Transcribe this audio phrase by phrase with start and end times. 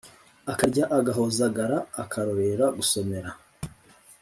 [0.51, 3.29] akarya agahozagara akarorera gusomera!